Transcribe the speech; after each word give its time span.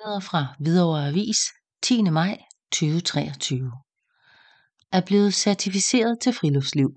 Billeder 0.00 0.20
fra 0.20 0.46
Hvidovre 0.58 1.06
Avis 1.06 1.38
10. 1.82 2.02
maj 2.02 2.38
2023 2.72 3.72
Er 4.92 5.00
blevet 5.06 5.34
certificeret 5.34 6.18
til 6.22 6.32
friluftsliv. 6.32 6.90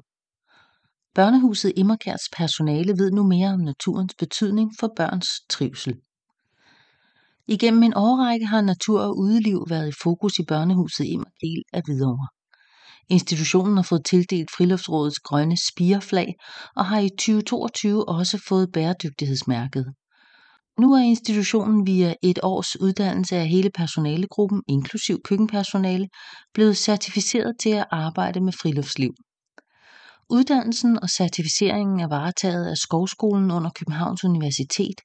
Børnehuset 1.16 1.74
Immerkærts 1.76 2.29
personale 2.38 2.94
ved 2.97 3.12
nu 3.12 3.24
mere 3.24 3.50
om 3.50 3.60
naturens 3.60 4.13
betydning 4.20 4.71
for 4.79 4.94
børns 4.96 5.28
trivsel. 5.50 5.94
Igennem 7.47 7.84
en 7.84 7.94
årrække 7.96 8.46
har 8.46 8.62
natur 8.62 9.01
og 9.01 9.17
udeliv 9.17 9.65
været 9.70 9.90
i 9.90 9.99
fokus 10.04 10.40
i 10.40 10.46
børnehuset 10.47 11.06
Immerkæl 11.06 11.63
af 11.74 11.81
Hvidovre. 11.85 12.28
Institutionen 13.10 13.76
har 13.76 13.83
fået 13.83 14.06
tildelt 14.06 14.51
Friluftsrådets 14.58 15.20
grønne 15.20 15.58
spireflag 15.72 16.35
og 16.76 16.85
har 16.85 16.99
i 16.99 17.09
2022 17.09 18.09
også 18.09 18.44
fået 18.48 18.72
bæredygtighedsmærket. 18.73 19.94
Nu 20.80 20.94
er 20.94 20.99
institutionen 20.99 21.88
via 21.88 22.13
et 22.21 22.40
års 22.44 22.80
uddannelse 22.81 23.35
af 23.35 23.48
hele 23.48 23.70
personalegruppen, 23.70 24.62
inklusiv 24.68 25.22
køkkenpersonale, 25.26 26.09
blevet 26.54 26.77
certificeret 26.77 27.55
til 27.59 27.70
at 27.70 27.86
arbejde 27.91 28.40
med 28.41 28.54
friluftsliv. 28.54 29.13
Uddannelsen 30.30 30.99
og 31.04 31.09
certificeringen 31.09 31.99
er 31.99 32.08
varetaget 32.08 32.66
af 32.66 32.77
Skovskolen 32.77 33.52
under 33.52 33.70
Københavns 33.70 34.23
Universitet, 34.23 35.02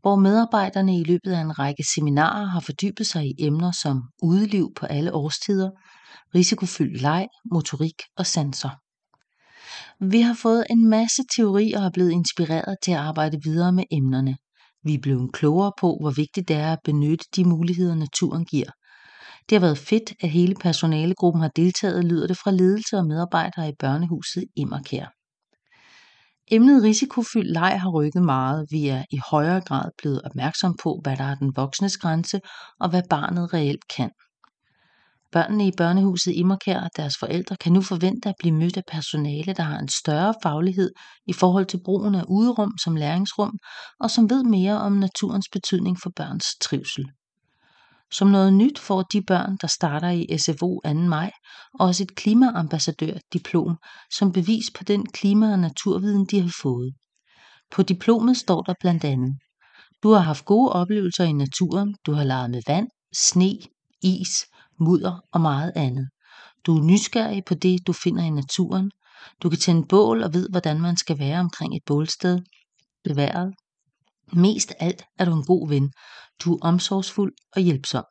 hvor 0.00 0.16
medarbejderne 0.16 1.00
i 1.00 1.04
løbet 1.04 1.32
af 1.32 1.40
en 1.40 1.58
række 1.58 1.84
seminarer 1.94 2.46
har 2.46 2.60
fordybet 2.60 3.06
sig 3.06 3.26
i 3.26 3.34
emner 3.38 3.72
som 3.82 4.02
udeliv 4.22 4.68
på 4.76 4.86
alle 4.86 5.14
årstider, 5.14 5.70
risikofyldt 6.34 7.00
leg, 7.00 7.26
motorik 7.52 8.02
og 8.16 8.26
sanser. 8.26 8.70
Vi 10.10 10.20
har 10.20 10.34
fået 10.34 10.64
en 10.70 10.88
masse 10.88 11.22
teori 11.36 11.72
og 11.72 11.84
er 11.84 11.90
blevet 11.90 12.10
inspireret 12.10 12.76
til 12.82 12.92
at 12.92 12.98
arbejde 12.98 13.38
videre 13.44 13.72
med 13.72 13.84
emnerne. 13.90 14.36
Vi 14.84 14.94
er 14.94 14.98
blevet 15.02 15.32
klogere 15.32 15.72
på, 15.80 15.98
hvor 16.00 16.10
vigtigt 16.10 16.48
det 16.48 16.56
er 16.56 16.72
at 16.72 16.78
benytte 16.84 17.24
de 17.36 17.44
muligheder, 17.44 17.94
naturen 17.94 18.44
giver. 18.44 18.70
Det 19.48 19.56
har 19.56 19.66
været 19.66 19.78
fedt, 19.78 20.12
at 20.20 20.30
hele 20.30 20.54
personalegruppen 20.54 21.42
har 21.42 21.50
deltaget, 21.56 22.04
lyder 22.04 22.26
det 22.26 22.36
fra 22.36 22.50
ledelse 22.50 22.96
og 22.96 23.06
medarbejdere 23.06 23.68
i 23.68 23.72
børnehuset 23.78 24.44
Immerkær. 24.56 25.06
Emnet 26.52 26.82
risikofyldt 26.82 27.52
leg 27.52 27.80
har 27.80 27.90
rykket 27.90 28.22
meget. 28.22 28.66
Vi 28.70 28.88
er 28.88 29.04
i 29.10 29.20
højere 29.30 29.60
grad 29.60 29.90
blevet 29.98 30.22
opmærksom 30.22 30.76
på, 30.82 31.00
hvad 31.02 31.16
der 31.16 31.24
er 31.24 31.34
den 31.34 31.52
voksnes 31.56 31.96
grænse, 31.96 32.40
og 32.80 32.90
hvad 32.90 33.02
barnet 33.10 33.54
reelt 33.54 33.84
kan. 33.96 34.10
Børnene 35.32 35.66
i 35.66 35.72
børnehuset 35.76 36.32
Immerkær 36.36 36.80
og 36.80 36.90
deres 36.96 37.18
forældre 37.18 37.56
kan 37.56 37.72
nu 37.72 37.82
forvente 37.82 38.28
at 38.28 38.34
blive 38.38 38.54
mødt 38.54 38.76
af 38.76 38.82
personale, 38.88 39.52
der 39.52 39.62
har 39.62 39.78
en 39.78 39.88
større 39.88 40.34
faglighed 40.42 40.90
i 41.26 41.32
forhold 41.32 41.66
til 41.66 41.80
brugen 41.84 42.14
af 42.14 42.24
uderum 42.28 42.78
som 42.84 42.96
læringsrum, 42.96 43.58
og 44.00 44.10
som 44.10 44.30
ved 44.30 44.44
mere 44.44 44.80
om 44.80 44.92
naturens 44.92 45.48
betydning 45.52 45.98
for 46.02 46.10
børns 46.16 46.46
trivsel. 46.60 47.04
Som 48.12 48.28
noget 48.28 48.52
nyt 48.52 48.78
får 48.78 49.02
de 49.02 49.22
børn, 49.22 49.56
der 49.60 49.66
starter 49.66 50.10
i 50.10 50.38
SFO 50.38 50.80
2. 50.84 50.94
maj, 50.94 51.30
også 51.80 52.02
et 52.02 52.14
klimaambassadør-diplom 52.14 53.76
som 54.12 54.32
bevis 54.32 54.70
på 54.78 54.84
den 54.84 55.06
klima- 55.06 55.52
og 55.52 55.58
naturviden, 55.58 56.26
de 56.26 56.40
har 56.40 56.54
fået. 56.62 56.94
På 57.70 57.82
diplomet 57.82 58.36
står 58.36 58.62
der 58.62 58.74
blandt 58.80 59.04
andet, 59.04 59.34
du 60.02 60.12
har 60.12 60.20
haft 60.20 60.44
gode 60.44 60.72
oplevelser 60.72 61.24
i 61.24 61.32
naturen, 61.32 61.96
du 62.06 62.12
har 62.12 62.24
leget 62.24 62.50
med 62.50 62.62
vand, 62.66 62.88
sne, 63.14 63.58
is, 64.02 64.46
mudder 64.80 65.20
og 65.32 65.40
meget 65.40 65.72
andet. 65.76 66.08
Du 66.66 66.78
er 66.78 66.82
nysgerrig 66.82 67.44
på 67.44 67.54
det, 67.54 67.86
du 67.86 67.92
finder 67.92 68.24
i 68.24 68.30
naturen. 68.30 68.90
Du 69.42 69.48
kan 69.48 69.58
tænde 69.58 69.86
bål 69.88 70.22
og 70.22 70.34
ved, 70.34 70.48
hvordan 70.50 70.80
man 70.80 70.96
skal 70.96 71.18
være 71.18 71.40
omkring 71.40 71.76
et 71.76 71.82
bålsted. 71.86 72.40
Beværet. 73.04 73.54
Mest 74.32 74.72
alt 74.78 75.04
er 75.18 75.24
du 75.24 75.34
en 75.34 75.44
god 75.44 75.68
ven. 75.68 75.92
Du 76.44 76.54
er 76.54 76.58
omsorgsfuld 76.62 77.32
og 77.56 77.62
hjælpsom. 77.62 78.04